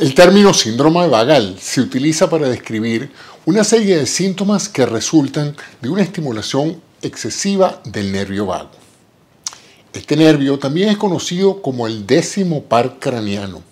El 0.00 0.14
término 0.14 0.54
síndrome 0.54 1.06
vagal 1.06 1.58
se 1.60 1.82
utiliza 1.82 2.30
para 2.30 2.48
describir 2.48 3.10
una 3.44 3.62
serie 3.62 3.98
de 3.98 4.06
síntomas 4.06 4.70
que 4.70 4.86
resultan 4.86 5.54
de 5.82 5.90
una 5.90 6.00
estimulación 6.00 6.80
excesiva 7.02 7.82
del 7.84 8.10
nervio 8.10 8.46
vago. 8.46 8.70
Este 9.92 10.16
nervio 10.16 10.58
también 10.58 10.88
es 10.88 10.96
conocido 10.96 11.60
como 11.60 11.86
el 11.86 12.06
décimo 12.06 12.62
par 12.62 12.98
craneano, 13.00 13.62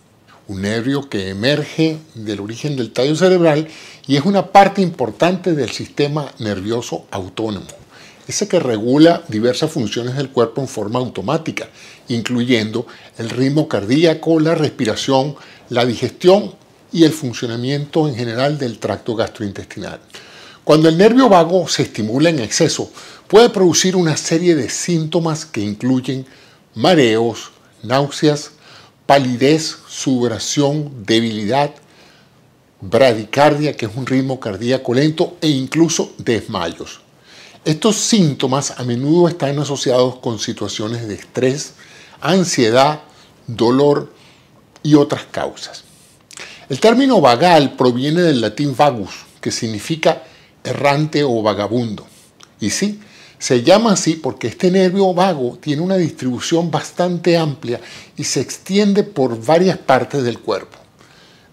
un 0.46 0.60
nervio 0.60 1.08
que 1.08 1.30
emerge 1.30 1.96
del 2.14 2.40
origen 2.40 2.76
del 2.76 2.92
tallo 2.92 3.16
cerebral 3.16 3.68
y 4.06 4.16
es 4.16 4.26
una 4.26 4.48
parte 4.48 4.82
importante 4.82 5.54
del 5.54 5.70
sistema 5.70 6.30
nervioso 6.38 7.06
autónomo, 7.10 7.66
ese 8.30 8.48
que 8.48 8.60
regula 8.60 9.22
diversas 9.28 9.70
funciones 9.70 10.16
del 10.16 10.30
cuerpo 10.30 10.60
en 10.60 10.68
forma 10.68 11.00
automática, 11.00 11.68
incluyendo 12.08 12.86
el 13.18 13.28
ritmo 13.28 13.68
cardíaco, 13.68 14.38
la 14.38 14.54
respiración, 14.54 15.34
la 15.68 15.84
digestión 15.84 16.54
y 16.92 17.04
el 17.04 17.12
funcionamiento 17.12 18.08
en 18.08 18.14
general 18.14 18.56
del 18.56 18.78
tracto 18.78 19.16
gastrointestinal. 19.16 20.00
Cuando 20.62 20.88
el 20.88 20.96
nervio 20.96 21.28
vago 21.28 21.66
se 21.66 21.82
estimula 21.82 22.30
en 22.30 22.38
exceso, 22.38 22.90
puede 23.26 23.50
producir 23.50 23.96
una 23.96 24.16
serie 24.16 24.54
de 24.54 24.70
síntomas 24.70 25.44
que 25.44 25.60
incluyen 25.60 26.24
mareos, 26.74 27.50
náuseas, 27.82 28.52
palidez, 29.06 29.76
sudoración, 29.88 31.04
debilidad, 31.04 31.74
bradicardia, 32.80 33.76
que 33.76 33.86
es 33.86 33.92
un 33.96 34.06
ritmo 34.06 34.38
cardíaco 34.38 34.94
lento, 34.94 35.36
e 35.40 35.48
incluso 35.48 36.12
desmayos. 36.18 37.00
Estos 37.66 37.96
síntomas 37.96 38.72
a 38.78 38.84
menudo 38.84 39.28
están 39.28 39.58
asociados 39.58 40.16
con 40.16 40.38
situaciones 40.38 41.06
de 41.06 41.14
estrés, 41.14 41.74
ansiedad, 42.22 43.02
dolor 43.46 44.10
y 44.82 44.94
otras 44.94 45.24
causas. 45.30 45.84
El 46.70 46.80
término 46.80 47.20
vagal 47.20 47.76
proviene 47.76 48.22
del 48.22 48.40
latín 48.40 48.74
vagus, 48.74 49.10
que 49.42 49.50
significa 49.50 50.22
errante 50.64 51.22
o 51.22 51.42
vagabundo. 51.42 52.06
Y 52.60 52.70
sí, 52.70 52.98
se 53.38 53.62
llama 53.62 53.92
así 53.92 54.14
porque 54.14 54.48
este 54.48 54.70
nervio 54.70 55.12
vago 55.12 55.58
tiene 55.60 55.82
una 55.82 55.96
distribución 55.98 56.70
bastante 56.70 57.36
amplia 57.36 57.78
y 58.16 58.24
se 58.24 58.40
extiende 58.40 59.02
por 59.02 59.38
varias 59.44 59.76
partes 59.76 60.22
del 60.22 60.38
cuerpo, 60.38 60.78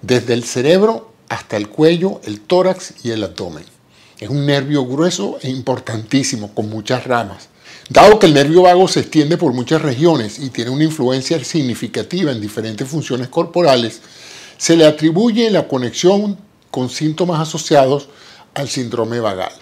desde 0.02 0.36
el 0.36 0.46
cerebro 0.46 1.12
hasta 1.28 1.58
el 1.58 1.68
cuello, 1.68 2.22
el 2.24 2.40
tórax 2.40 3.04
y 3.04 3.12
el 3.12 3.26
abdomen. 3.26 3.77
Es 4.20 4.30
un 4.30 4.46
nervio 4.46 4.86
grueso 4.86 5.38
e 5.42 5.50
importantísimo, 5.50 6.54
con 6.54 6.70
muchas 6.70 7.06
ramas. 7.06 7.50
Dado 7.90 8.20
que 8.20 8.26
el 8.26 8.34
nervio 8.34 8.64
vago 8.64 8.88
se 8.88 9.02
extiende 9.02 9.38
por 9.38 9.54
muchas 9.54 9.82
regiones 9.82 10.40
y 10.40 10.50
tiene 10.50 10.72
una 10.72 10.84
influencia 10.84 11.42
significativa 11.44 12.32
en 12.32 12.42
diferentes 12.42 12.88
funciones 12.88 13.30
corporales, 13.30 14.02
se 14.58 14.76
le 14.76 14.86
atribuye 14.86 15.50
la 15.52 15.68
conexión 15.68 16.38
con 16.72 16.90
síntomas 16.90 17.40
asociados 17.40 18.10
al 18.56 18.68
síndrome 18.68 19.20
vagal. 19.20 19.54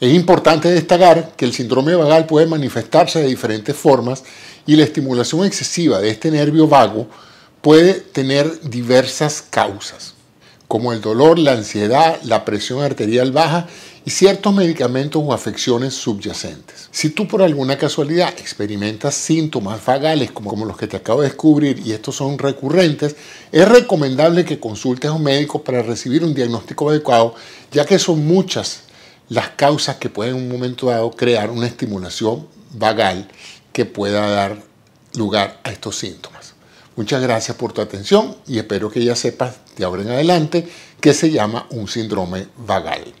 Es 0.00 0.12
importante 0.12 0.70
destacar 0.70 1.32
que 1.36 1.44
el 1.44 1.52
síndrome 1.52 1.94
vagal 1.94 2.26
puede 2.26 2.46
manifestarse 2.46 3.20
de 3.20 3.28
diferentes 3.28 3.76
formas 3.76 4.24
y 4.66 4.76
la 4.76 4.84
estimulación 4.84 5.44
excesiva 5.44 6.00
de 6.00 6.10
este 6.10 6.30
nervio 6.30 6.66
vago 6.66 7.06
puede 7.60 7.94
tener 7.94 8.60
diversas 8.62 9.42
causas, 9.42 10.14
como 10.70 10.92
el 10.92 11.00
dolor, 11.00 11.36
la 11.36 11.54
ansiedad, 11.54 12.22
la 12.22 12.44
presión 12.44 12.80
arterial 12.80 13.32
baja 13.32 13.66
y 14.04 14.10
ciertos 14.10 14.54
medicamentos 14.54 15.20
o 15.26 15.32
afecciones 15.32 15.94
subyacentes. 15.94 16.88
Si 16.92 17.10
tú 17.10 17.26
por 17.26 17.42
alguna 17.42 17.76
casualidad 17.76 18.32
experimentas 18.38 19.16
síntomas 19.16 19.84
vagales 19.84 20.30
como, 20.30 20.64
los 20.64 20.76
que 20.76 20.86
te 20.86 20.96
acabo 20.96 21.22
de 21.22 21.26
descubrir 21.26 21.82
y 21.84 21.90
estos 21.90 22.14
son 22.14 22.38
recurrentes, 22.38 23.16
es 23.50 23.68
recomendable 23.68 24.44
que 24.44 24.60
consultes 24.60 25.10
a 25.10 25.14
un 25.14 25.24
médico 25.24 25.64
para 25.64 25.82
recibir 25.82 26.22
un 26.22 26.34
diagnóstico 26.34 26.90
adecuado, 26.90 27.34
ya 27.72 27.84
que 27.84 27.98
son 27.98 28.24
muchas 28.24 28.82
las 29.28 29.48
causas 29.48 29.96
que 29.96 30.08
pueden 30.08 30.36
en 30.36 30.42
un 30.44 30.48
momento 30.48 30.86
dado 30.86 31.10
crear 31.10 31.50
una 31.50 31.66
estimulación 31.66 32.46
vagal 32.74 33.28
que 33.72 33.86
pueda 33.86 34.30
dar 34.30 34.62
lugar 35.16 35.58
a 35.64 35.72
estos 35.72 35.96
síntomas. 35.96 36.54
Muchas 36.96 37.22
gracias 37.22 37.56
por 37.56 37.72
tu 37.72 37.80
atención 37.80 38.36
y 38.46 38.58
espero 38.58 38.90
que 38.90 39.04
ya 39.04 39.16
sepas 39.16 39.56
de 39.76 39.84
ahora 39.84 40.02
en 40.02 40.10
adelante 40.10 40.68
que 41.00 41.14
se 41.14 41.30
llama 41.30 41.66
un 41.70 41.88
síndrome 41.88 42.48
vagal. 42.58 43.14